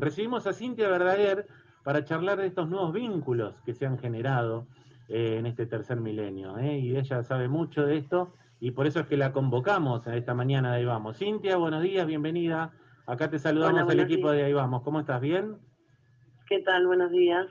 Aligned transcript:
Recibimos 0.00 0.46
a 0.46 0.54
Cintia 0.54 0.88
Verdaguer 0.88 1.46
para 1.84 2.04
charlar 2.04 2.38
de 2.38 2.46
estos 2.46 2.70
nuevos 2.70 2.92
vínculos 2.92 3.60
que 3.66 3.74
se 3.74 3.84
han 3.84 3.98
generado 3.98 4.66
eh, 5.08 5.36
en 5.38 5.44
este 5.44 5.66
tercer 5.66 6.00
milenio. 6.00 6.56
¿eh? 6.56 6.78
Y 6.78 6.96
ella 6.96 7.22
sabe 7.22 7.48
mucho 7.48 7.84
de 7.84 7.98
esto 7.98 8.32
y 8.60 8.70
por 8.70 8.86
eso 8.86 9.00
es 9.00 9.06
que 9.06 9.18
la 9.18 9.32
convocamos 9.32 10.06
en 10.06 10.14
esta 10.14 10.32
mañana 10.32 10.72
de 10.72 10.78
Ahí 10.78 10.84
Vamos. 10.86 11.18
Cintia, 11.18 11.56
buenos 11.56 11.82
días, 11.82 12.06
bienvenida. 12.06 12.72
Acá 13.06 13.28
te 13.28 13.38
saludamos 13.38 13.90
al 13.90 14.00
equipo 14.00 14.30
de 14.30 14.44
Ahí 14.44 14.54
Vamos. 14.54 14.82
¿Cómo 14.82 15.00
estás? 15.00 15.20
¿Bien? 15.20 15.58
¿Qué 16.48 16.60
tal? 16.60 16.86
Buenos 16.86 17.10
días. 17.10 17.46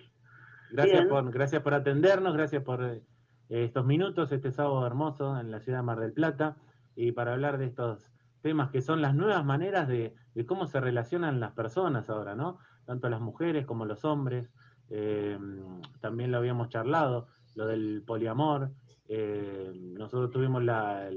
Gracias, 0.71 1.05
por, 1.05 1.31
gracias 1.31 1.61
por 1.61 1.75
atendernos, 1.75 2.33
gracias 2.33 2.63
por 2.63 2.83
eh, 2.83 3.01
estos 3.49 3.85
minutos, 3.85 4.31
este 4.31 4.51
sábado 4.51 4.85
hermoso 4.87 5.39
en 5.39 5.51
la 5.51 5.59
ciudad 5.59 5.79
de 5.79 5.83
Mar 5.83 5.99
del 5.99 6.13
Plata, 6.13 6.57
y 6.95 7.11
para 7.11 7.33
hablar 7.33 7.59
de 7.59 7.65
estos 7.65 8.07
temas 8.41 8.69
que 8.69 8.81
son 8.81 9.01
las 9.01 9.15
nuevas 9.15 9.45
maneras 9.45 9.87
de, 9.87 10.15
cómo 10.47 10.67
se 10.67 10.79
relacionan 10.79 11.39
las 11.39 11.51
personas 11.51 12.09
ahora, 12.09 12.35
¿no? 12.35 12.59
Tanto 12.85 13.09
las 13.09 13.21
mujeres 13.21 13.65
como 13.65 13.85
los 13.85 14.05
hombres. 14.05 14.49
Eh, 14.89 15.37
también 15.99 16.31
lo 16.31 16.37
habíamos 16.37 16.69
charlado, 16.69 17.27
lo 17.55 17.67
del 17.67 18.03
poliamor. 18.05 18.71
Eh, 19.07 19.71
nosotros 19.75 20.31
tuvimos 20.31 20.63
la, 20.63 21.09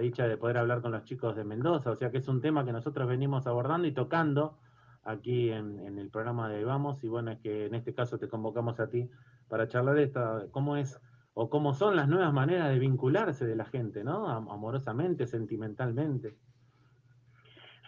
dicha 0.00 0.26
de 0.26 0.36
poder 0.36 0.58
hablar 0.58 0.82
con 0.82 0.92
los 0.92 1.04
chicos 1.04 1.36
de 1.36 1.44
Mendoza, 1.44 1.90
o 1.90 1.96
sea 1.96 2.10
que 2.10 2.18
es 2.18 2.28
un 2.28 2.40
tema 2.40 2.64
que 2.64 2.72
nosotros 2.72 3.08
venimos 3.08 3.46
abordando 3.46 3.86
y 3.86 3.92
tocando 3.92 4.58
aquí 5.04 5.50
en, 5.50 5.98
el 5.98 6.10
programa 6.10 6.48
de 6.48 6.64
Vamos, 6.64 7.02
y 7.04 7.08
bueno, 7.08 7.30
es 7.32 7.38
que 7.38 7.66
en 7.66 7.74
este 7.74 7.94
caso 7.94 8.18
te 8.18 8.28
convocamos 8.28 8.80
a 8.80 8.88
ti 8.88 9.08
para 9.48 9.68
charlar 9.68 9.94
de 9.94 10.04
esto, 10.04 10.48
cómo 10.50 10.76
es 10.76 11.00
o 11.34 11.48
cómo 11.48 11.72
son 11.72 11.96
las 11.96 12.08
nuevas 12.08 12.32
maneras 12.32 12.68
de 12.70 12.78
vincularse 12.78 13.46
de 13.46 13.56
la 13.56 13.64
gente, 13.64 14.04
¿no? 14.04 14.28
Amorosamente, 14.28 15.26
sentimentalmente. 15.26 16.34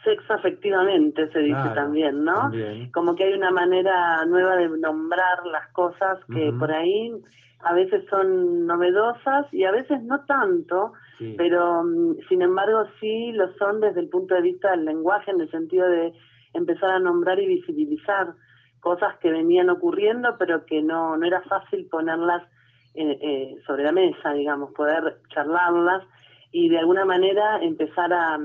Sexo 0.03 0.35
afectivamente 0.35 1.31
se 1.33 1.39
dice 1.41 1.71
también, 1.75 2.25
¿no? 2.25 2.51
Como 2.93 3.15
que 3.15 3.25
hay 3.25 3.35
una 3.35 3.51
manera 3.51 4.25
nueva 4.27 4.57
de 4.57 4.69
nombrar 4.69 5.47
las 5.47 5.69
cosas 5.73 6.19
que 6.33 6.53
por 6.59 6.71
ahí 6.71 7.11
a 7.61 7.73
veces 7.73 8.05
son 8.11 8.67
novedosas 8.67 9.47
y 9.53 9.65
a 9.65 9.71
veces 9.71 10.03
no 10.03 10.25
tanto, 10.27 10.93
pero 11.39 11.83
mm, 11.83 12.17
sin 12.29 12.43
embargo 12.43 12.85
sí 13.01 13.33
lo 13.33 13.51
son 13.55 13.81
desde 13.81 14.01
el 14.01 14.11
punto 14.11 14.35
de 14.35 14.43
vista 14.43 14.73
del 14.73 14.85
lenguaje, 14.85 15.31
en 15.31 15.41
el 15.41 15.51
sentido 15.51 15.89
de 15.89 16.13
empezar 16.53 16.91
a 16.91 16.99
nombrar 16.99 17.41
y 17.41 17.47
visibilizar 17.47 18.35
cosas 18.81 19.17
que 19.21 19.31
venían 19.31 19.71
ocurriendo, 19.71 20.37
pero 20.39 20.67
que 20.67 20.83
no, 20.83 21.17
no 21.17 21.27
era 21.27 21.41
fácil 21.43 21.87
ponerlas 21.91 22.43
eh, 22.95 23.57
sobre 23.67 23.85
la 23.85 23.93
mesa, 23.93 24.33
digamos, 24.33 24.73
poder 24.73 25.19
charlarlas 25.29 26.05
y 26.53 26.69
de 26.69 26.79
alguna 26.79 27.05
manera 27.05 27.59
empezar 27.61 28.13
a, 28.13 28.39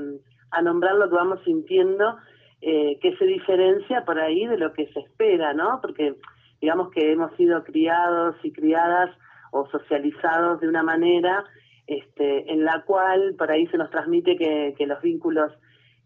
a 0.52 0.62
nombrar 0.62 0.96
lo 0.96 1.10
que 1.10 1.16
vamos 1.16 1.40
sintiendo 1.46 2.18
eh, 2.62 3.00
que 3.02 3.16
se 3.16 3.26
diferencia 3.26 4.04
por 4.04 4.20
ahí 4.20 4.46
de 4.46 4.58
lo 4.58 4.74
que 4.74 4.88
se 4.88 5.00
espera, 5.00 5.54
¿no? 5.54 5.80
Porque 5.82 6.16
digamos 6.60 6.92
que 6.92 7.14
hemos 7.14 7.34
sido 7.38 7.64
criados 7.64 8.36
y 8.44 8.52
criadas 8.52 9.12
o 9.52 9.66
socializados 9.70 10.60
de 10.60 10.68
una 10.68 10.84
manera 10.84 11.46
este, 11.88 12.52
en 12.52 12.66
la 12.66 12.84
cual 12.84 13.36
por 13.38 13.50
ahí 13.50 13.66
se 13.68 13.78
nos 13.78 13.90
transmite 13.90 14.36
que, 14.36 14.86
los 14.86 15.02
vínculos 15.02 15.54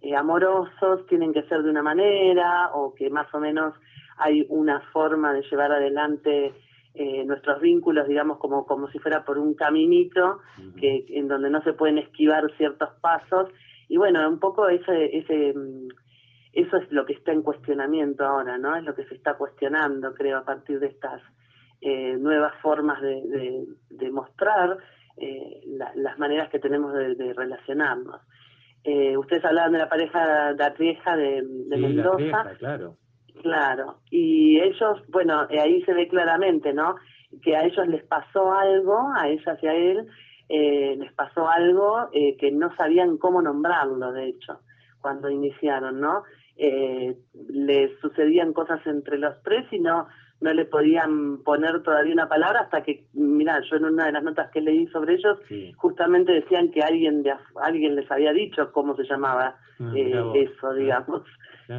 eh, 0.02 0.16
amorosos 0.16 1.08
tienen 1.08 1.34
que 1.34 1.44
ser 1.44 1.64
de 1.64 1.72
una 1.72 1.82
manera 1.82 2.70
o 2.74 2.94
que 2.94 3.10
más 3.10 3.34
o 3.34 3.40
menos 3.40 3.74
hay 4.18 4.46
una 4.50 4.80
forma 4.92 5.34
de 5.34 5.42
llevar 5.50 5.72
adelante 5.72 6.54
eh, 6.96 7.26
nuestros 7.26 7.60
vínculos, 7.60 8.08
digamos, 8.08 8.38
como, 8.38 8.68
como 8.68 8.88
si 8.90 9.00
fuera 9.00 9.26
por 9.26 9.40
un 9.40 9.56
caminito, 9.56 10.42
que, 10.80 11.06
en 11.10 11.28
donde 11.28 11.50
no 11.50 11.64
se 11.64 11.74
pueden 11.74 11.98
esquivar 11.98 12.52
ciertos 12.56 12.90
pasos. 13.02 13.50
Y 13.88 13.98
bueno, 13.98 14.28
un 14.30 14.40
poco 14.40 14.70
ese, 14.70 15.18
ese, 15.18 15.54
mm, 15.54 15.88
eso 16.54 16.78
es 16.78 16.92
lo 16.92 17.06
que 17.06 17.14
está 17.14 17.32
en 17.32 17.42
cuestionamiento 17.42 18.24
ahora, 18.24 18.60
¿no? 18.60 18.76
Es 18.76 18.84
lo 18.84 18.94
que 18.94 19.06
se 19.06 19.16
está 19.16 19.34
cuestionando, 19.34 20.14
creo, 20.14 20.38
a 20.38 20.46
partir 20.46 20.80
de 20.80 20.88
estas 20.88 21.20
eh, 21.82 22.16
nuevas 22.20 22.54
formas 22.62 23.02
de, 23.02 23.66
de, 23.90 24.12
mostrar 24.12 24.78
eh, 25.18 25.62
las 25.96 26.20
maneras 26.20 26.50
que 26.50 26.60
tenemos 26.60 26.94
de, 26.94 27.34
relacionarnos. 27.34 28.22
ustedes 29.18 29.44
hablaban 29.46 29.72
de 29.72 29.80
la 29.80 29.90
pareja 29.90 30.54
de 30.54 30.64
Arrieja 30.64 31.18
de, 31.18 31.42
Mendoza. 31.70 32.54
claro. 32.60 32.98
Claro, 33.42 33.98
y 34.10 34.60
ellos, 34.60 35.02
bueno, 35.10 35.48
eh, 35.50 35.60
ahí 35.60 35.82
se 35.84 35.94
ve 35.94 36.08
claramente, 36.08 36.74
¿no? 36.74 36.96
Que 37.42 37.56
a 37.56 37.66
ellos 37.66 37.88
les 37.88 38.04
pasó 38.04 38.54
algo, 38.54 39.12
a 39.16 39.28
ella 39.28 39.58
y 39.62 39.68
a 39.68 39.74
él, 39.74 40.08
eh, 40.50 40.96
les 40.98 41.12
pasó 41.14 41.50
algo 41.50 42.10
eh, 42.14 42.38
que 42.38 42.52
no 42.52 42.76
sabían 42.76 43.18
cómo 43.18 43.42
nombrarlo, 43.42 44.12
de 44.12 44.28
hecho, 44.30 44.60
cuando 45.02 45.30
iniciaron, 45.30 46.00
¿no? 46.00 46.24
Eh, 46.56 47.18
les 47.50 48.00
sucedían 48.00 48.54
cosas 48.54 48.86
entre 48.86 49.18
los 49.18 49.42
tres 49.44 49.66
y 49.72 49.80
no, 49.80 50.08
no 50.44 50.54
le 50.54 50.66
podían 50.66 51.38
poner 51.38 51.82
todavía 51.84 52.14
una 52.14 52.28
palabra 52.28 52.62
hasta 52.62 52.84
que, 52.84 53.06
mira, 53.14 53.62
yo 53.62 53.78
en 53.78 53.86
una 53.86 54.08
de 54.08 54.12
las 54.12 54.24
notas 54.24 54.52
que 54.52 54.60
leí 54.60 54.86
sobre 54.88 55.16
ellos, 55.16 55.40
justamente 55.78 56.34
decían 56.34 56.70
que 56.70 56.82
alguien, 56.82 57.24
de, 57.24 57.34
alguien 57.62 57.96
les 57.96 58.12
había 58.12 58.34
dicho 58.34 58.72
cómo 58.74 58.94
se 58.96 59.06
llamaba 59.06 59.56
ah, 59.80 59.94
eso, 60.36 60.74
digamos. 60.74 61.24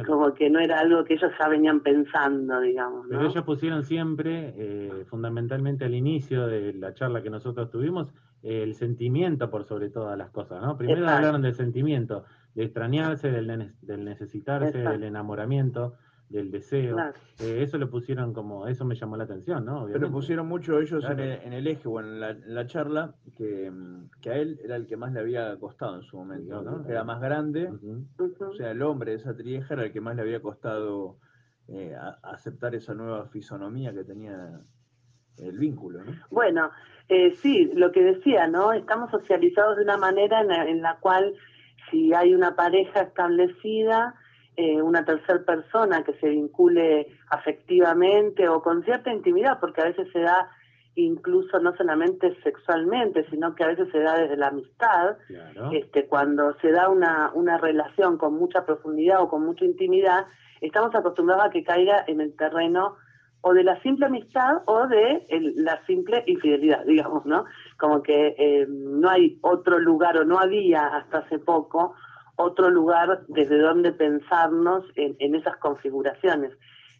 Como 0.07 0.33
que 0.33 0.49
no 0.49 0.59
era 0.59 0.79
algo 0.79 1.03
que 1.05 1.13
ellos 1.13 1.31
ya 1.39 1.47
venían 1.47 1.81
pensando, 1.81 2.59
digamos. 2.59 3.05
Pero 3.07 3.27
ellos 3.27 3.43
pusieron 3.43 3.83
siempre, 3.83 4.55
eh, 4.57 5.05
fundamentalmente 5.07 5.85
al 5.85 5.93
inicio 5.93 6.47
de 6.47 6.73
la 6.73 6.95
charla 6.95 7.21
que 7.21 7.29
nosotros 7.29 7.69
tuvimos, 7.69 8.11
el 8.41 8.73
sentimiento 8.73 9.49
por 9.51 9.65
sobre 9.65 9.89
todas 9.89 10.17
las 10.17 10.31
cosas, 10.31 10.59
¿no? 10.61 10.75
Primero 10.75 11.07
hablaron 11.07 11.43
del 11.43 11.53
sentimiento, 11.53 12.25
de 12.55 12.63
extrañarse, 12.63 13.29
del, 13.29 13.73
del 13.81 14.05
necesitarse, 14.05 14.79
del 14.79 15.03
enamoramiento 15.03 15.93
del 16.29 16.51
deseo. 16.51 16.97
Eh, 17.39 17.61
eso 17.61 17.77
lo 17.77 17.89
pusieron 17.89 18.33
como, 18.33 18.67
eso 18.67 18.85
me 18.85 18.95
llamó 18.95 19.17
la 19.17 19.25
atención, 19.25 19.65
¿no? 19.65 19.87
Pero 19.91 20.11
pusieron 20.11 20.47
mucho 20.47 20.79
ellos 20.79 21.03
en, 21.09 21.19
el, 21.53 21.67
eje 21.67 21.87
o 21.87 21.99
en 21.99 22.19
la, 22.19 22.67
charla 22.67 23.13
que, 23.37 23.71
que, 24.21 24.29
a 24.29 24.37
él 24.37 24.59
era 24.63 24.75
el 24.75 24.87
que 24.87 24.97
más 24.97 25.13
le 25.13 25.19
había 25.19 25.57
costado 25.59 25.95
en 25.95 26.03
su 26.03 26.17
momento, 26.17 26.61
¿no? 26.61 26.85
Era 26.87 27.03
más 27.03 27.21
grande, 27.21 27.69
o 27.69 28.53
sea, 28.53 28.71
el 28.71 28.81
hombre 28.81 29.11
de 29.11 29.17
esa 29.17 29.35
trieja 29.35 29.75
era 29.75 29.83
el 29.85 29.91
que 29.91 30.01
más 30.01 30.15
le 30.15 30.23
había 30.23 30.41
costado 30.41 31.17
eh, 31.67 31.95
aceptar 32.23 32.75
esa 32.75 32.93
nueva 32.93 33.27
fisonomía 33.27 33.93
que 33.93 34.03
tenía 34.03 34.61
el 35.37 35.57
vínculo, 35.59 36.03
¿no? 36.03 36.11
Bueno, 36.31 36.71
eh, 37.09 37.35
sí, 37.35 37.71
lo 37.75 37.91
que 37.91 38.03
decía, 38.03 38.47
¿no? 38.47 38.73
Estamos 38.73 39.11
socializados 39.11 39.77
de 39.77 39.83
una 39.83 39.97
manera 39.97 40.41
en 40.41 40.81
la 40.81 40.97
cual 40.99 41.35
si 41.91 42.13
hay 42.13 42.33
una 42.33 42.55
pareja 42.55 43.01
establecida, 43.01 44.15
eh, 44.57 44.81
una 44.81 45.03
tercera 45.03 45.43
persona 45.43 46.03
que 46.03 46.13
se 46.13 46.29
vincule 46.29 47.07
afectivamente 47.29 48.47
o 48.47 48.61
con 48.61 48.83
cierta 48.83 49.11
intimidad, 49.11 49.59
porque 49.59 49.81
a 49.81 49.85
veces 49.85 50.07
se 50.11 50.19
da 50.19 50.49
incluso 50.95 51.59
no 51.59 51.75
solamente 51.75 52.35
sexualmente, 52.41 53.25
sino 53.29 53.53
que 53.53 53.63
a 53.65 53.67
veces 53.67 53.89
se 53.91 53.99
da 53.99 54.17
desde 54.17 54.37
la 54.37 54.47
amistad, 54.47 55.17
este, 55.73 56.07
cuando 56.07 56.55
se 56.61 56.71
da 56.71 56.89
una, 56.89 57.31
una 57.33 57.57
relación 57.57 58.17
con 58.17 58.35
mucha 58.35 58.65
profundidad 58.65 59.21
o 59.21 59.29
con 59.29 59.45
mucha 59.45 59.65
intimidad, 59.65 60.25
estamos 60.61 60.95
acostumbrados 60.95 61.45
a 61.45 61.49
que 61.49 61.63
caiga 61.63 62.05
en 62.07 62.21
el 62.21 62.35
terreno 62.35 62.95
o 63.41 63.53
de 63.53 63.63
la 63.63 63.79
simple 63.81 64.07
amistad 64.07 64.63
o 64.65 64.87
de 64.87 65.27
la 65.55 65.85
simple 65.85 66.23
infidelidad, 66.25 66.83
digamos, 66.87 67.25
¿no? 67.25 67.45
Como 67.77 68.01
que 68.01 68.35
eh, 68.37 68.65
no 68.67 69.09
hay 69.09 69.37
otro 69.41 69.79
lugar 69.79 70.17
o 70.17 70.25
no 70.25 70.39
había 70.39 70.87
hasta 70.87 71.19
hace 71.19 71.39
poco 71.39 71.93
otro 72.35 72.69
lugar 72.69 73.23
desde 73.27 73.59
donde 73.59 73.91
pensarnos 73.93 74.83
en, 74.95 75.35
esas 75.35 75.57
configuraciones. 75.57 76.51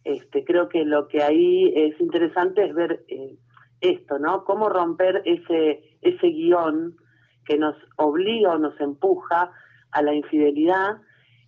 Este, 0.03 0.43
creo 0.45 0.69
que 0.69 0.85
lo 0.85 1.07
que 1.07 1.23
ahí 1.23 1.73
es 1.75 1.99
interesante 1.99 2.65
es 2.65 2.73
ver 2.73 3.03
eh, 3.07 3.37
esto, 3.81 4.19
¿no? 4.19 4.43
Cómo 4.45 4.69
romper 4.69 5.21
ese, 5.25 5.97
ese 6.01 6.27
guion 6.27 6.95
que 7.45 7.57
nos 7.57 7.75
obliga 7.97 8.53
o 8.53 8.57
nos 8.57 8.79
empuja 8.79 9.51
a 9.91 10.01
la 10.01 10.13
infidelidad, 10.13 10.97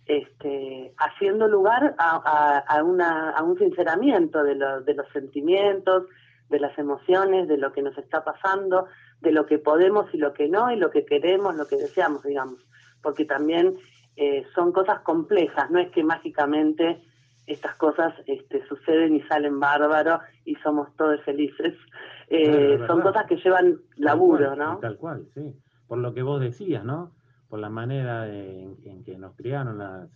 este, 0.06 0.94
haciendo 0.98 1.48
lugar 1.48 1.94
a, 1.98 2.64
a, 2.66 2.82
una, 2.82 3.30
a 3.30 3.42
un 3.42 3.58
sinceramiento 3.58 4.42
de, 4.42 4.54
de 4.84 4.94
los 4.94 5.08
sentimientos, 5.12 6.04
de 6.48 6.60
las 6.60 6.78
emociones, 6.78 7.46
de 7.46 7.58
lo 7.58 7.72
que 7.72 7.82
nos 7.82 7.96
está 7.98 8.24
pasando, 8.24 8.86
de 9.20 9.32
lo 9.32 9.46
que 9.46 9.58
podemos 9.58 10.06
y 10.14 10.18
lo 10.18 10.32
que 10.32 10.48
no, 10.48 10.70
y 10.72 10.76
lo 10.76 10.90
que 10.90 11.04
queremos, 11.04 11.56
lo 11.56 11.66
que 11.66 11.76
deseamos, 11.76 12.22
digamos 12.22 12.64
porque 13.02 13.24
también 13.24 13.76
eh, 14.16 14.44
son 14.54 14.72
cosas 14.72 15.00
complejas, 15.00 15.70
no 15.70 15.78
es 15.78 15.90
que 15.90 16.02
mágicamente 16.02 17.00
estas 17.46 17.76
cosas 17.76 18.12
este, 18.26 18.66
suceden 18.66 19.16
y 19.16 19.22
salen 19.22 19.58
bárbaros 19.58 20.20
y 20.44 20.54
somos 20.56 20.94
todos 20.96 21.20
felices. 21.22 21.74
Eh, 22.30 22.78
son 22.86 23.00
cosas 23.00 23.24
que 23.24 23.36
llevan 23.36 23.78
laburo, 23.96 24.54
¿no? 24.54 24.76
Tal 24.80 24.98
cual, 24.98 25.26
sí. 25.32 25.50
Por 25.86 25.96
lo 25.96 26.12
que 26.12 26.22
vos 26.22 26.38
decías, 26.38 26.84
¿no? 26.84 27.12
Por 27.48 27.58
la 27.58 27.70
manera 27.70 28.28
en, 28.28 28.76
que 29.02 29.16
nos 29.16 29.34
criaron 29.34 29.78
las, 29.78 30.10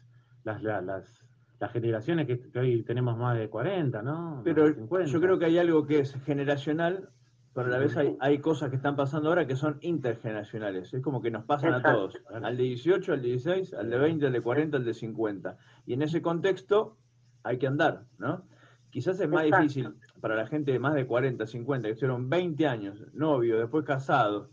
las, 0.45 0.63
las, 0.63 1.25
las 1.59 1.73
generaciones 1.73 2.27
que, 2.27 2.59
hoy 2.59 2.83
tenemos 2.83 3.17
más 3.17 3.39
de 3.39 3.49
40, 3.49 4.03
¿no? 4.03 4.43
Pero 4.45 4.69
yo 5.07 5.21
creo 5.23 5.39
que 5.39 5.47
hay 5.47 5.57
algo 5.57 5.87
que 5.87 6.01
es 6.01 6.15
generacional 6.27 7.09
pero 7.55 7.69
a 7.69 7.71
la 7.71 7.79
vez 7.79 7.97
hay, 8.21 8.39
cosas 8.39 8.71
que 8.71 8.77
están 8.77 8.97
pasando 8.97 9.29
ahora 9.29 9.47
que 9.47 9.57
son 9.57 9.79
intergeneracionales. 9.83 10.95
Es 10.95 11.03
como 11.03 11.21
que 11.21 11.31
nos 11.31 11.45
pasan 11.45 11.75
a 11.75 11.83
todos. 11.83 12.19
Al 12.33 12.57
de 12.57 12.63
18, 12.63 13.13
al 13.13 13.23
de 13.23 13.29
16, 13.29 13.75
al 13.75 13.91
de 13.91 13.99
20, 13.99 14.27
al 14.27 14.33
de 14.33 14.41
40, 14.41 14.77
al 14.79 14.85
de 14.85 14.95
50. 14.95 15.59
Y 15.87 15.93
en 15.93 16.03
ese 16.03 16.23
contexto, 16.23 16.97
hay 17.43 17.59
que 17.59 17.67
andar, 17.67 18.05
¿no? 18.19 18.45
Quizás 18.91 19.21
es 19.21 19.29
más 19.29 19.45
difícil 19.45 19.95
para 20.21 20.35
la 20.35 20.47
gente 20.47 20.73
de 20.73 20.79
más 20.79 20.95
de 20.95 21.07
40, 21.07 21.47
50, 21.47 21.89
que 21.89 21.93
estuvieron 21.93 22.29
20 22.31 22.67
años, 22.67 23.03
novio, 23.13 23.59
después 23.59 23.85
casado, 23.85 24.51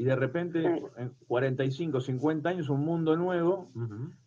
y 0.00 0.04
de 0.04 0.16
repente 0.16 0.64
en 0.96 1.14
45, 1.28 2.00
50 2.00 2.48
años 2.48 2.70
un 2.70 2.80
mundo 2.86 3.16
nuevo 3.16 3.70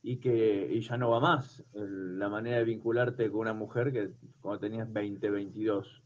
y 0.03 0.17
que 0.17 0.69
y 0.71 0.81
ya 0.81 0.97
no 0.97 1.09
va 1.09 1.19
más 1.19 1.63
la 1.73 2.29
manera 2.29 2.57
de 2.57 2.63
vincularte 2.63 3.31
con 3.31 3.41
una 3.41 3.55
mujer 3.55 3.91
que 3.91 4.11
cuando 4.39 4.59
tenías 4.59 4.93
20, 4.93 5.31
22. 5.31 6.03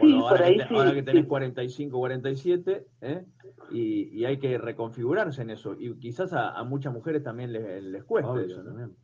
Sí, 0.00 0.14
ahora, 0.14 0.46
que, 0.46 0.74
ahora 0.74 0.94
que 0.94 1.02
tenés 1.02 1.26
45, 1.26 1.98
47, 1.98 2.86
¿eh? 3.02 3.24
y, 3.70 4.20
y, 4.20 4.24
hay 4.24 4.38
que 4.38 4.56
reconfigurarse 4.56 5.42
en 5.42 5.50
eso. 5.50 5.76
Y 5.78 5.94
quizás 5.98 6.32
a, 6.32 6.62
muchas 6.64 6.92
mujeres 6.92 7.22
también 7.22 7.52
les, 7.52 7.82
les 7.82 8.02
cueste 8.04 8.46
eso. 8.46 8.62
También. 8.62 8.96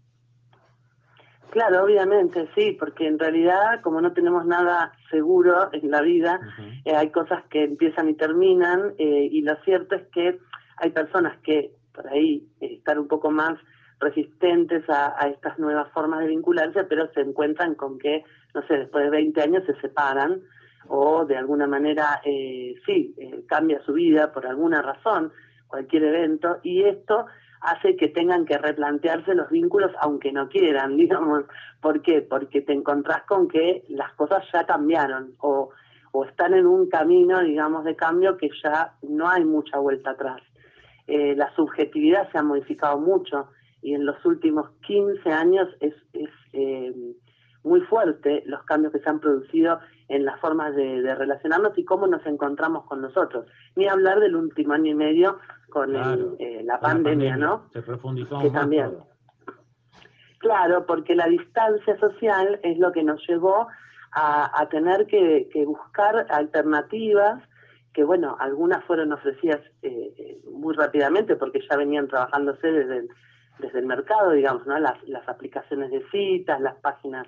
Claro, 1.50 1.85
obviamente, 1.85 2.49
sí, 2.55 2.76
porque 2.79 3.06
en 3.06 3.19
realidad, 3.19 3.81
como 3.82 4.00
no 4.00 4.12
tenemos 4.12 4.44
nada 4.44 4.93
seguro 5.11 5.70
en 5.73 5.90
la 5.90 6.02
vida, 6.02 6.40
eh, 6.85 6.94
hay 6.94 7.11
cosas 7.11 7.43
que 7.49 7.64
empiezan 7.64 8.11
y 8.11 8.14
terminan, 8.14 8.94
eh, 8.99 9.29
y 9.31 9.40
lo 9.40 9.56
cierto 9.64 9.94
es 9.94 10.06
que 10.08 10.38
hay 10.76 10.90
personas 10.90 11.38
que 11.43 11.73
por 11.94 12.06
ahí 12.08 12.46
eh, 12.61 12.75
están 12.75 12.99
un 12.99 13.08
poco 13.08 13.31
más 13.31 13.58
resistentes 13.99 14.85
a, 14.88 15.29
estas 15.29 15.58
nuevas 15.58 15.90
formas 15.93 16.20
de 16.20 16.29
vincularse, 16.29 16.85
pero 16.85 17.11
se 17.14 17.20
encuentran 17.20 17.75
con 17.75 17.99
que, 17.99 18.25
no 18.55 18.64
sé, 18.67 18.79
después 18.79 19.05
de 19.05 19.11
20 19.11 19.40
años 19.40 19.64
se 19.67 19.75
separan 19.81 20.43
o 20.88 21.25
de 21.25 21.37
alguna 21.37 21.67
manera, 21.67 22.20
sí, 22.87 23.14
cambia 23.46 23.81
su 23.85 23.93
vida 23.93 24.32
por 24.32 24.46
alguna 24.46 24.82
razón, 24.82 25.32
cualquier 25.69 26.05
evento, 26.05 26.58
y 26.62 26.85
esto 26.85 27.26
hace 27.61 27.96
que 27.96 28.08
tengan 28.08 28.44
que 28.44 28.58
replantearse 28.58 29.35
los 29.35 29.50
vínculos 29.50 29.93
aunque 30.00 30.32
no 30.32 30.49
quieran, 30.49 30.96
digamos. 30.96 31.44
¿Por 31.81 32.02
qué? 32.02 32.23
Porque 32.23 32.61
te 32.61 32.73
encontrás 32.73 33.23
con 33.25 33.49
que 33.49 33.85
las 33.88 34.12
cosas 34.14 34.44
ya 34.52 34.67
cambiaron 34.67 35.35
o, 35.38 35.70
o 36.12 36.25
están 36.25 36.55
en 36.55 36.67
un 36.67 36.88
camino, 36.88 37.40
digamos, 37.40 37.85
de 37.85 37.96
cambio 37.96 38.37
que 38.37 38.50
ya 38.62 38.94
no 39.02 39.29
hay 39.29 39.44
mucha 39.44 39.79
vuelta 39.79 40.11
atrás. 40.11 40.43
Eh, 41.06 41.35
la 41.37 41.55
subjetividad 41.55 42.31
se 42.31 42.38
ha 42.38 42.43
modificado 42.43 42.99
mucho 42.99 43.49
y 43.81 43.94
en 43.94 44.05
los 44.05 44.23
últimos 44.26 44.70
15 44.87 45.31
años 45.31 45.69
es, 45.81 45.94
es 46.12 46.31
eh, 46.52 46.93
muy 47.62 47.81
fuerte 47.82 48.43
los 48.46 48.62
cambios 48.64 48.93
que 48.93 48.99
se 48.99 49.08
han 49.08 49.20
producido 49.20 49.79
en 50.08 50.25
las 50.25 50.40
formas 50.40 50.75
de, 50.75 51.14
relacionarnos 51.14 51.76
y 51.76 51.84
cómo 51.84 52.06
nos 52.06 52.25
encontramos 52.26 52.84
con 52.87 53.02
nosotros. 53.02 53.46
Ni 53.76 53.87
hablar 53.87 54.20
del 54.20 54.37
último 54.37 54.72
año 54.72 54.93
y 54.93 54.94
medio 54.94 55.38
con 55.70 55.94
eh, 55.94 56.62
la, 56.64 56.81
pandemia, 56.81 57.37
¿no? 57.37 57.66
Se 57.72 57.82
profundizó 57.82 58.40
que 58.40 58.50
también. 58.50 58.96
Claro, 60.38 60.87
porque 60.87 61.14
la 61.14 61.26
distancia 61.26 61.99
social 61.99 62.60
es 62.62 62.78
lo 62.78 62.93
que 62.93 63.02
nos 63.02 63.26
llevó 63.28 63.69
a, 64.12 64.66
tener 64.70 65.06
que, 65.06 65.49
buscar 65.66 66.26
alternativas 66.31 67.43
que, 67.93 68.04
bueno, 68.04 68.37
algunas 68.40 68.84
fueron 68.84 69.12
ofrecidas 69.12 69.61
eh, 69.82 70.14
eh, 70.16 70.40
muy 70.50 70.75
rápidamente 70.75 71.37
porque 71.37 71.61
ya 71.69 71.76
venían 71.76 72.08
trabajándose 72.08 72.66
desde 72.70 72.99
el 72.99 73.08
desde 73.58 73.81
el 73.81 73.87
mercado, 73.87 74.32
digamos, 74.32 74.66
¿no? 74.66 74.78
Las, 74.78 74.96
las 75.08 75.28
aplicaciones 75.28 75.90
de 75.90 76.05
citas, 76.10 76.60
las 76.60 76.76
páginas 76.76 77.26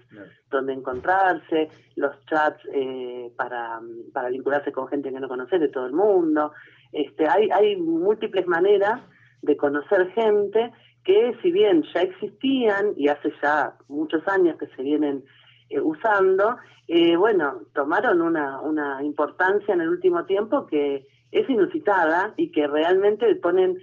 donde 0.51 0.73
encontrarse, 0.73 1.69
los 1.97 2.13
chats 2.27 2.61
eh, 2.73 3.33
para, 3.37 3.81
para 4.13 4.29
vincularse 4.29 4.73
con 4.73 4.89
gente 4.89 5.13
que 5.13 5.21
no 5.21 5.29
conoces 5.29 5.61
de 5.61 5.69
todo 5.69 5.87
el 5.87 5.93
mundo. 5.93 6.53
Este, 6.93 7.29
hay, 7.29 7.51
hay 7.51 7.77
múltiples 7.77 8.47
maneras 8.47 9.01
de 9.43 9.57
conocer 9.57 10.11
gente 10.13 10.73
que 11.05 11.37
si 11.43 11.51
bien 11.51 11.83
ya 11.95 12.03
existían 12.03 12.93
y 12.97 13.09
hace 13.09 13.33
ya 13.43 13.75
muchos 13.89 14.27
años 14.29 14.57
que 14.59 14.67
se 14.69 14.83
vienen 14.83 15.25
eh, 15.71 15.81
usando, 15.81 16.59
eh, 16.89 17.17
bueno, 17.17 17.63
tomaron 17.75 18.21
una, 18.21 18.61
una 18.61 19.03
importancia 19.03 19.73
en 19.73 19.81
el 19.81 19.89
último 19.89 20.25
tiempo 20.27 20.67
que 20.67 21.07
es 21.33 21.49
inusitada 21.49 22.35
y 22.37 22.51
que 22.51 22.67
realmente 22.67 23.33
ponen 23.37 23.79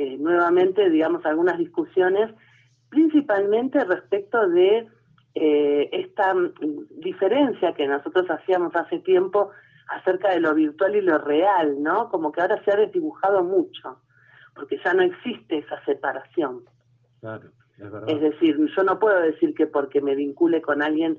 eh, 0.00 0.16
nuevamente, 0.18 0.88
digamos, 0.88 1.26
algunas 1.26 1.58
discusiones, 1.58 2.34
principalmente 2.88 3.84
respecto 3.84 4.48
de 4.48 4.88
eh, 5.34 5.90
esta 5.92 6.32
mm, 6.32 6.48
diferencia 7.00 7.74
que 7.74 7.86
nosotros 7.86 8.24
hacíamos 8.30 8.74
hace 8.74 9.00
tiempo 9.00 9.50
acerca 9.88 10.30
de 10.30 10.40
lo 10.40 10.54
virtual 10.54 10.96
y 10.96 11.02
lo 11.02 11.18
real, 11.18 11.82
¿no? 11.82 12.08
Como 12.08 12.32
que 12.32 12.40
ahora 12.40 12.64
se 12.64 12.72
ha 12.72 12.76
desdibujado 12.76 13.44
mucho, 13.44 14.00
porque 14.54 14.80
ya 14.82 14.94
no 14.94 15.02
existe 15.02 15.58
esa 15.58 15.84
separación. 15.84 16.62
Claro, 17.20 17.50
es, 17.76 17.92
verdad. 17.92 18.08
es 18.08 18.20
decir, 18.22 18.56
yo 18.74 18.82
no 18.82 18.98
puedo 18.98 19.20
decir 19.20 19.52
que 19.54 19.66
porque 19.66 20.00
me 20.00 20.14
vincule 20.14 20.62
con 20.62 20.80
alguien 20.80 21.18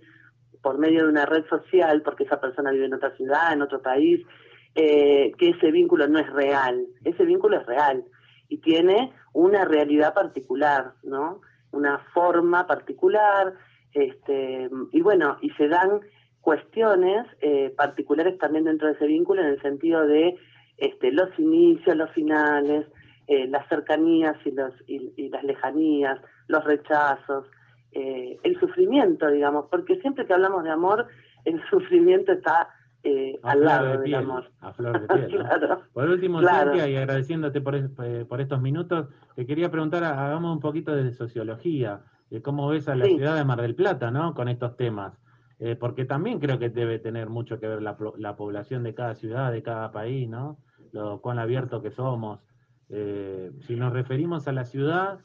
por 0.63 0.79
medio 0.79 1.03
de 1.03 1.09
una 1.09 1.27
red 1.27 1.45
social, 1.47 2.01
porque 2.01 2.23
esa 2.23 2.41
persona 2.41 2.71
vive 2.71 2.85
en 2.85 2.95
otra 2.95 3.15
ciudad, 3.15 3.53
en 3.53 3.61
otro 3.61 3.79
país, 3.79 4.25
eh, 4.73 5.33
que 5.37 5.49
ese 5.49 5.69
vínculo 5.69 6.07
no 6.07 6.17
es 6.17 6.33
real. 6.33 6.83
Ese 7.03 7.25
vínculo 7.25 7.57
es 7.57 7.65
real 7.67 8.03
y 8.51 8.57
tiene 8.57 9.13
una 9.31 9.63
realidad 9.63 10.13
particular, 10.13 10.91
¿no? 11.03 11.39
Una 11.71 11.99
forma 12.13 12.67
particular, 12.67 13.53
este, 13.93 14.69
y 14.91 15.01
bueno, 15.01 15.37
y 15.41 15.51
se 15.51 15.69
dan 15.69 16.01
cuestiones 16.41 17.25
eh, 17.39 17.73
particulares 17.77 18.37
también 18.37 18.65
dentro 18.65 18.89
de 18.89 18.95
ese 18.95 19.07
vínculo 19.07 19.41
en 19.41 19.47
el 19.47 19.61
sentido 19.61 20.05
de 20.05 20.37
este, 20.77 21.13
los 21.13 21.29
inicios, 21.39 21.95
los 21.95 22.11
finales, 22.11 22.85
eh, 23.27 23.47
las 23.47 23.65
cercanías 23.69 24.35
y, 24.43 24.51
los, 24.51 24.73
y, 24.85 25.29
las 25.29 25.43
lejanías, 25.45 26.19
los 26.47 26.65
rechazos, 26.65 27.45
eh, 27.93 28.37
el 28.43 28.59
sufrimiento, 28.59 29.31
digamos, 29.31 29.67
porque 29.71 29.95
siempre 30.01 30.25
que 30.25 30.33
hablamos 30.33 30.65
de 30.65 30.71
amor, 30.71 31.07
el 31.45 31.61
sufrimiento 31.69 32.33
está 32.33 32.67
eh, 33.03 33.39
al 33.41 33.63
lado 33.63 33.97
del 33.99 34.13
amor. 34.13 34.51
A 34.59 34.73
flor 34.73 35.01
de 35.01 35.07
piel. 35.07 35.43
Por 35.93 36.07
último, 36.07 36.39
Cintia, 36.39 36.87
y 36.87 36.95
agradeciéndote 36.95 37.61
por, 37.61 37.75
eh, 37.75 38.25
por 38.27 38.41
estos 38.41 38.61
minutos, 38.61 39.07
te 39.35 39.45
quería 39.45 39.71
preguntar, 39.71 40.03
hagamos 40.03 40.53
un 40.53 40.59
poquito 40.59 40.95
de 40.95 41.11
sociología, 41.11 42.01
de 42.29 42.41
cómo 42.41 42.67
ves 42.67 42.87
a 42.87 42.95
la 42.95 43.05
ciudad 43.05 43.35
de 43.35 43.43
Mar 43.43 43.61
del 43.61 43.75
Plata, 43.75 44.11
¿no? 44.11 44.33
Con 44.35 44.49
estos 44.49 44.77
temas. 44.77 45.17
Eh, 45.59 45.75
porque 45.75 46.05
también 46.05 46.39
creo 46.39 46.59
que 46.59 46.69
debe 46.69 46.99
tener 46.99 47.29
mucho 47.29 47.59
que 47.59 47.67
ver 47.67 47.81
la, 47.81 47.97
la, 48.17 48.35
población 48.35 48.83
de 48.83 48.95
cada 48.95 49.15
ciudad, 49.15 49.51
de 49.51 49.61
cada 49.61 49.91
país, 49.91 50.27
¿no? 50.29 50.57
Lo 50.91 51.21
cuán 51.21 51.39
abierto 51.39 51.81
que 51.81 51.91
somos. 51.91 52.39
si 52.87 53.75
nos 53.75 53.93
referimos 53.93 54.47
a 54.47 54.51
la 54.51 54.65
ciudad, 54.65 55.19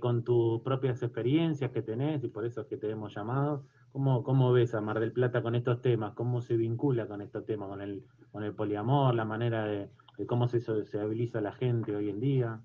con 0.00 0.24
tus 0.24 0.60
propias 0.62 1.02
experiencias 1.02 1.70
que 1.70 1.82
tenés, 1.82 2.24
y 2.24 2.28
por 2.28 2.44
eso 2.44 2.62
es 2.62 2.66
que 2.66 2.76
te 2.76 2.90
hemos 2.90 3.14
llamado, 3.14 3.64
¿Cómo, 3.92 4.22
¿Cómo 4.22 4.52
ves 4.52 4.74
a 4.74 4.80
Mar 4.80 5.00
del 5.00 5.12
Plata 5.12 5.42
con 5.42 5.54
estos 5.54 5.82
temas? 5.82 6.14
¿Cómo 6.14 6.40
se 6.40 6.56
vincula 6.56 7.06
con 7.06 7.20
estos 7.20 7.44
temas? 7.44 7.68
¿Con 7.68 7.82
el, 7.82 8.02
con 8.32 8.42
el 8.42 8.54
poliamor? 8.54 9.14
¿La 9.14 9.26
manera 9.26 9.66
de, 9.66 9.90
cómo 10.26 10.48
se 10.48 10.60
sociabiliza 10.60 11.42
la 11.42 11.52
gente 11.52 11.94
hoy 11.94 12.08
en 12.08 12.18
día? 12.18 12.60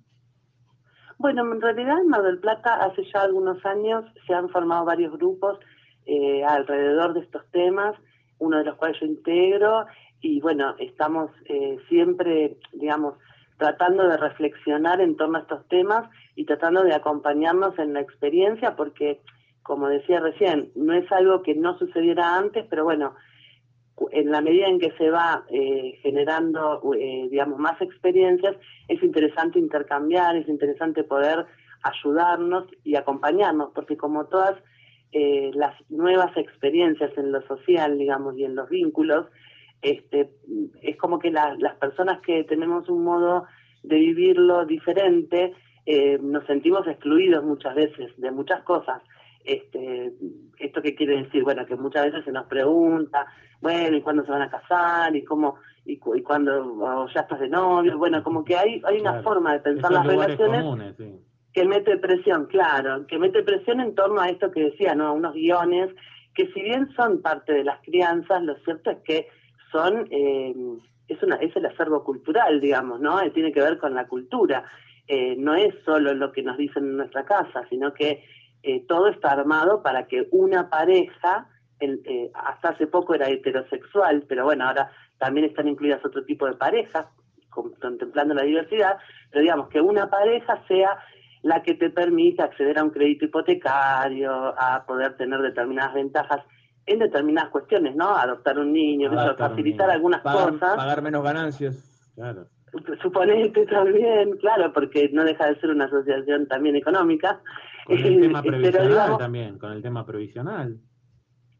Bueno, 1.17 1.41
en 1.51 1.59
realidad 1.59 1.99
en 1.99 2.07
Mar 2.07 2.23
del 2.23 2.39
Plata 2.39 2.75
hace 2.75 3.03
ya 3.13 3.23
algunos 3.23 3.65
años 3.65 4.05
se 4.25 4.33
han 4.33 4.47
formado 4.49 4.85
varios 4.85 5.11
grupos 5.11 5.59
eh, 6.05 6.45
alrededor 6.45 7.13
de 7.13 7.19
estos 7.19 7.45
temas, 7.51 7.95
uno 8.39 8.59
de 8.59 8.63
los 8.63 8.75
cuales 8.75 8.97
yo 9.01 9.07
integro, 9.07 9.85
y 10.21 10.39
bueno, 10.39 10.75
estamos 10.79 11.29
eh, 11.45 11.77
siempre, 11.89 12.57
digamos, 12.71 13.15
tratando 13.57 14.07
de 14.07 14.15
reflexionar 14.15 15.01
en 15.01 15.17
torno 15.17 15.39
a 15.39 15.41
estos 15.41 15.67
temas 15.67 16.09
y 16.35 16.45
tratando 16.45 16.83
de 16.83 16.93
acompañarnos 16.93 17.77
en 17.79 17.93
la 17.93 17.99
experiencia, 17.99 18.77
porque 18.77 19.21
como 19.67 19.89
decía 19.89 20.21
recién, 20.21 20.71
no 20.75 20.93
es 20.93 21.11
algo 21.11 21.43
que 21.43 21.53
no 21.53 21.77
sucediera 21.77 22.37
antes, 22.37 22.65
pero 22.69 22.85
bueno, 22.85 23.15
en 24.11 24.31
la 24.31 24.39
medida 24.39 24.67
en 24.67 24.79
que 24.79 24.93
se 24.93 25.09
va 25.09 25.43
eh, 25.49 25.99
generando, 26.01 26.81
eh, 26.97 27.27
digamos, 27.29 27.59
más 27.59 27.79
experiencias, 27.81 28.55
es 28.87 29.03
interesante 29.03 29.59
intercambiar, 29.59 30.37
es 30.37 30.47
interesante 30.47 31.03
poder 31.03 31.45
ayudarnos 31.83 32.65
y 32.85 32.95
acompañarnos, 32.95 33.71
porque 33.75 33.97
como 33.97 34.27
todas 34.27 34.55
eh, 35.11 35.51
las 35.53 35.75
nuevas 35.89 36.35
experiencias 36.37 37.11
en 37.17 37.33
lo 37.33 37.41
social, 37.41 37.97
digamos, 37.97 38.37
y 38.37 38.45
en 38.45 38.55
los 38.55 38.69
vínculos, 38.69 39.25
este, 39.81 40.29
es 40.81 40.95
como 40.95 41.19
que 41.19 41.29
las 41.29 41.75
personas 41.75 42.21
que 42.21 42.45
tenemos 42.45 42.87
un 42.87 43.03
modo 43.03 43.45
de 43.83 43.97
vivirlo 43.97 44.65
diferente, 44.65 45.53
nos 46.21 46.45
sentimos 46.45 46.85
excluidos 46.85 47.45
muchas 47.45 47.73
veces 47.73 48.11
de 48.17 48.31
muchas 48.31 48.61
cosas 48.63 49.01
este, 49.47 50.13
¿Esto 50.59 50.81
qué 50.81 50.93
quiere 50.93 51.23
decir? 51.23 51.43
Bueno, 51.43 51.65
que 51.65 51.75
muchas 51.75 52.05
veces 52.05 52.25
se 52.25 52.31
nos 52.31 52.45
pregunta, 52.47 53.25
bueno, 53.61 53.95
¿y 53.95 54.01
cuándo 54.01 54.25
se 54.25 54.31
van 54.31 54.41
a 54.41 54.49
casar? 54.49 55.15
¿Y 55.15 55.23
cómo? 55.23 55.55
¿Y, 55.85 55.93
y 55.93 56.21
cuándo 56.21 57.07
ya 57.13 57.21
estás 57.21 57.39
de 57.39 57.47
novio? 57.47 57.97
Bueno, 57.97 58.23
como 58.23 58.43
que 58.43 58.55
hay, 58.55 58.81
hay 58.85 58.99
una 58.99 59.21
forma 59.23 59.53
de 59.53 59.59
pensar 59.59 59.91
las 59.91 60.05
relaciones 60.05 60.95
que 61.53 61.65
mete 61.65 61.97
presión, 61.97 62.45
claro, 62.47 63.07
que 63.07 63.17
mete 63.17 63.41
presión 63.41 63.79
en 63.79 63.95
torno 63.95 64.21
a 64.21 64.29
esto 64.29 64.51
que 64.51 64.65
decía, 64.65 64.93
¿no? 64.93 65.13
Unos 65.13 65.33
guiones 65.33 65.89
que 66.35 66.47
si 66.53 66.61
bien 66.61 66.93
son 66.95 67.21
parte 67.21 67.53
de 67.53 67.63
las 67.63 67.81
crianzas, 67.81 68.43
lo 68.43 68.55
cierto 68.59 68.91
es 68.91 68.97
que 68.99 69.27
son... 69.71 70.07
Eh, 70.11 70.53
es, 71.07 71.23
una, 71.23 71.37
es 71.37 71.55
el 71.55 71.65
acervo 71.65 72.03
cultural, 72.03 72.59
digamos, 72.59 72.99
¿no? 72.99 73.19
Tiene 73.31 73.53
que 73.53 73.61
ver 73.61 73.77
con 73.77 73.95
la 73.95 74.07
cultura. 74.07 74.65
Eh, 75.07 75.35
no 75.37 75.55
es 75.55 75.73
solo 75.85 76.13
lo 76.13 76.33
que 76.33 76.43
nos 76.43 76.57
dicen 76.57 76.83
en 76.83 76.97
nuestra 76.97 77.23
casa, 77.23 77.63
sino 77.69 77.93
que 77.93 78.23
eh, 78.63 78.85
todo 78.87 79.07
está 79.07 79.31
armado 79.31 79.81
para 79.81 80.07
que 80.07 80.27
una 80.31 80.69
pareja, 80.69 81.47
eh, 81.79 82.31
hasta 82.33 82.69
hace 82.69 82.87
poco 82.87 83.13
era 83.13 83.29
heterosexual, 83.29 84.23
pero 84.27 84.45
bueno, 84.45 84.65
ahora 84.65 84.91
también 85.17 85.45
están 85.45 85.67
incluidas 85.67 86.03
otro 86.05 86.23
tipo 86.25 86.45
de 86.45 86.53
parejas, 86.53 87.05
contemplando 87.49 88.33
la 88.35 88.43
diversidad, 88.43 88.97
pero 89.31 89.41
digamos 89.41 89.69
que 89.69 89.81
una 89.81 90.09
pareja 90.09 90.61
sea 90.67 90.97
la 91.41 91.63
que 91.63 91.73
te 91.73 91.89
permite 91.89 92.43
acceder 92.43 92.77
a 92.77 92.83
un 92.83 92.89
crédito 92.89 93.25
hipotecario, 93.25 94.53
a 94.57 94.83
poder 94.85 95.15
tener 95.17 95.41
determinadas 95.41 95.93
ventajas 95.93 96.41
en 96.85 96.99
determinadas 96.99 97.49
cuestiones, 97.49 97.95
¿no? 97.95 98.15
Adoptar 98.15 98.57
un 98.59 98.73
niño, 98.73 99.11
facilitar 99.37 99.89
algunas 99.89 100.21
cosas. 100.21 100.75
Pagar 100.75 101.01
menos 101.01 101.23
ganancias, 101.23 102.11
claro. 102.15 102.45
Suponete 103.01 103.65
también, 103.65 104.37
claro, 104.37 104.71
porque 104.73 105.09
no 105.13 105.23
deja 105.23 105.47
de 105.47 105.59
ser 105.59 105.69
una 105.69 105.85
asociación 105.85 106.47
también 106.47 106.75
económica. 106.75 107.39
Con 107.87 107.97
el 107.97 108.19
tema 108.19 108.43
previsional 108.43 109.17
también, 109.17 109.57
con 109.57 109.71
el 109.71 109.81
tema 109.81 110.05
previsional. 110.05 110.77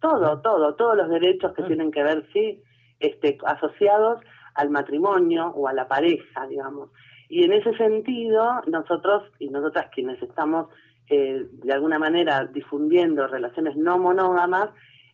Todo, 0.02 0.42
todo, 0.42 0.76
todos 0.76 0.98
los 0.98 1.10
derechos 1.10 1.54
que 1.54 1.64
tienen 1.64 1.90
que 1.90 2.04
ver, 2.04 2.28
sí, 2.34 2.62
este, 3.00 3.38
asociados 3.46 4.20
al 4.54 4.70
matrimonio 4.70 5.48
o 5.48 5.70
a 5.70 5.74
la 5.74 5.88
pareja, 5.88 6.46
digamos. 6.48 6.90
Y 7.30 7.46
en 7.46 7.54
ese 7.54 7.74
sentido, 7.78 8.62
nosotros 8.68 9.24
y 9.40 9.50
nosotras 9.50 9.88
quienes 9.94 10.22
estamos 10.22 10.68
eh, 11.10 11.46
de 11.50 11.74
alguna 11.74 11.98
manera 11.98 12.44
difundiendo 12.46 13.26
relaciones 13.28 13.78
no 13.78 13.98
monógamas, 13.98 14.72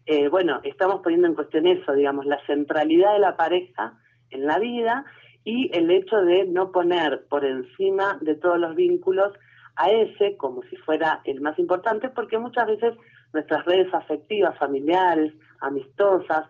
eh, 0.07 0.29
bueno, 0.29 0.61
estamos 0.63 1.01
poniendo 1.01 1.27
en 1.27 1.35
cuestión 1.35 1.67
eso, 1.67 1.93
digamos, 1.93 2.25
la 2.25 2.43
centralidad 2.47 3.13
de 3.13 3.19
la 3.19 3.37
pareja 3.37 3.99
en 4.31 4.47
la 4.47 4.57
vida 4.57 5.05
y 5.43 5.69
el 5.77 5.91
hecho 5.91 6.17
de 6.23 6.45
no 6.45 6.71
poner 6.71 7.27
por 7.29 7.45
encima 7.45 8.17
de 8.21 8.33
todos 8.33 8.57
los 8.57 8.75
vínculos 8.75 9.33
a 9.75 9.89
ese 9.89 10.37
como 10.37 10.63
si 10.63 10.75
fuera 10.77 11.21
el 11.25 11.41
más 11.41 11.57
importante, 11.59 12.09
porque 12.09 12.37
muchas 12.37 12.67
veces 12.67 12.93
nuestras 13.33 13.65
redes 13.65 13.93
afectivas, 13.93 14.57
familiares, 14.57 15.33
amistosas, 15.61 16.45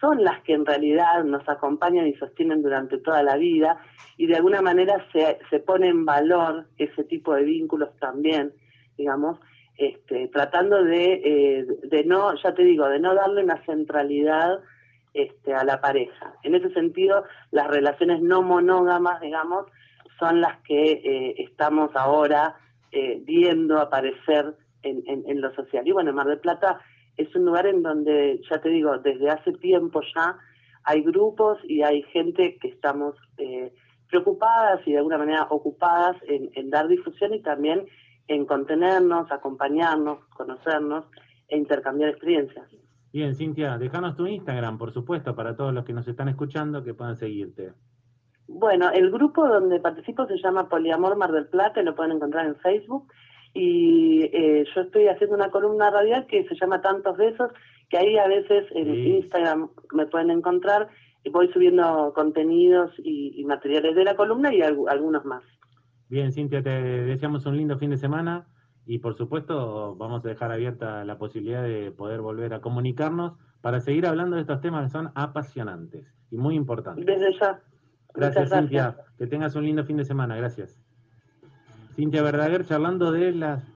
son 0.00 0.22
las 0.22 0.40
que 0.42 0.54
en 0.54 0.64
realidad 0.64 1.24
nos 1.24 1.48
acompañan 1.48 2.06
y 2.06 2.14
sostienen 2.14 2.62
durante 2.62 2.98
toda 2.98 3.22
la 3.22 3.36
vida 3.36 3.80
y 4.16 4.26
de 4.26 4.36
alguna 4.36 4.62
manera 4.62 5.04
se, 5.12 5.38
se 5.50 5.58
pone 5.58 5.88
en 5.88 6.04
valor 6.04 6.66
ese 6.78 7.04
tipo 7.04 7.34
de 7.34 7.42
vínculos 7.42 7.90
también, 7.98 8.52
digamos, 8.96 9.38
este, 9.76 10.28
tratando 10.28 10.82
de, 10.82 11.12
eh, 11.24 11.66
de 11.84 12.04
no, 12.04 12.34
ya 12.42 12.54
te 12.54 12.64
digo, 12.64 12.88
de 12.88 12.98
no 12.98 13.14
darle 13.14 13.44
una 13.44 13.64
centralidad 13.64 14.60
este, 15.14 15.54
a 15.54 15.64
la 15.64 15.80
pareja. 15.80 16.34
En 16.42 16.54
ese 16.54 16.72
sentido, 16.72 17.24
las 17.50 17.68
relaciones 17.68 18.20
no 18.20 18.42
monógamas, 18.42 19.20
digamos, 19.20 19.66
son 20.18 20.40
las 20.40 20.58
que 20.62 20.92
eh, 20.92 21.34
estamos 21.38 21.90
ahora 21.94 22.56
eh, 22.92 23.20
viendo 23.24 23.78
aparecer 23.78 24.54
en, 24.82 25.02
en, 25.06 25.40
lo 25.40 25.52
social. 25.54 25.86
Y 25.86 25.92
bueno, 25.92 26.12
Mar 26.12 26.26
del 26.26 26.38
Plata 26.38 26.80
es 27.16 27.34
un 27.34 27.44
lugar 27.44 27.66
en 27.66 27.82
donde, 27.82 28.40
ya 28.48 28.60
te 28.60 28.68
digo, 28.68 28.96
desde 28.98 29.28
hace 29.28 29.52
tiempo 29.52 30.00
ya 30.14 30.38
hay 30.84 31.02
grupos 31.02 31.58
y 31.64 31.82
hay 31.82 32.02
gente 32.04 32.56
que 32.60 32.68
estamos 32.68 33.14
eh, 33.36 33.72
preocupadas 34.08 34.80
y 34.86 34.92
de 34.92 34.98
alguna 34.98 35.18
manera 35.18 35.46
ocupadas 35.50 36.16
en, 36.26 36.70
dar 36.70 36.88
difusión 36.88 37.34
y 37.34 37.42
también 37.42 37.86
en 38.28 38.46
contenernos, 38.46 39.30
acompañarnos, 39.30 40.24
conocernos 40.34 41.04
e 41.48 41.58
intercambiar 41.58 42.10
experiencias. 42.10 42.66
Bien, 43.12 43.34
Cintia, 43.34 43.78
déjanos 43.78 44.16
tu 44.16 44.26
Instagram, 44.26 44.78
por 44.78 44.92
supuesto, 44.92 45.34
para 45.34 45.56
todos 45.56 45.74
los 45.74 45.84
que 45.84 45.92
nos 45.92 46.06
están 46.08 46.28
escuchando 46.28 46.84
que 46.84 46.94
puedan 46.94 47.16
seguirte. 47.16 47.72
Bueno, 48.48 48.90
el 48.90 49.10
grupo 49.10 49.46
donde 49.46 49.78
participo 49.78 50.26
se 50.26 50.38
llama 50.38 50.70
Poliamor 50.70 51.16
Mar 51.16 51.32
del 51.32 51.46
Plata, 51.46 51.82
lo 51.82 51.94
pueden 51.94 52.12
encontrar 52.12 52.46
en 52.46 52.56
Facebook 52.56 53.12
y 53.52 54.22
eh, 54.32 54.64
yo 54.74 54.80
estoy 54.80 55.06
haciendo 55.08 55.36
una 55.36 55.50
columna 55.50 55.90
radial 55.90 56.26
que 56.26 56.44
se 56.48 56.54
llama 56.54 56.80
Tantos 56.80 57.16
Besos, 57.18 57.52
que 57.90 57.98
ahí 57.98 58.16
a 58.16 58.26
veces 58.26 58.64
en 58.70 58.94
Instagram 58.94 59.68
me 59.92 60.06
pueden 60.06 60.30
encontrar 60.30 60.88
y 61.24 61.30
voy 61.30 61.52
subiendo 61.52 62.12
contenidos 62.14 62.90
y, 62.98 63.44
materiales 63.44 63.94
de 63.94 64.04
la 64.04 64.16
columna 64.16 64.52
y 64.54 64.62
algunos 64.62 65.24
más. 65.26 65.42
Bien, 66.08 66.32
Cintia, 66.32 66.62
te 66.62 66.70
deseamos 66.70 67.44
un 67.44 67.56
lindo 67.56 67.78
fin 67.78 67.90
de 67.90 67.98
semana 67.98 68.46
y 68.86 68.98
por 68.98 69.14
supuesto 69.14 69.94
vamos 69.96 70.24
a 70.24 70.28
dejar 70.28 70.52
abierta 70.52 71.04
la 71.04 71.18
posibilidad 71.18 71.62
de 71.62 71.90
poder 71.90 72.22
volver 72.22 72.54
a 72.54 72.60
comunicarnos 72.62 73.34
para 73.60 73.80
seguir 73.80 74.06
hablando 74.06 74.36
de 74.36 74.42
estos 74.42 74.62
temas 74.62 74.84
que 74.84 74.90
son 74.90 75.10
apasionantes 75.14 76.14
y 76.30 76.38
muy 76.38 76.54
importantes. 76.54 77.04
Desde 77.04 77.38
ya. 77.38 77.60
Gracias, 78.14 78.50
Cintia. 78.50 78.96
Que 79.16 79.26
tengas 79.26 79.54
un 79.54 79.64
lindo 79.64 79.84
fin 79.84 79.96
de 79.96 80.04
semana. 80.04 80.36
Gracias. 80.36 80.76
Cintia 81.96 82.22
Verdaguer 82.22 82.64
charlando 82.66 83.10
de 83.10 83.32
las 83.32 83.62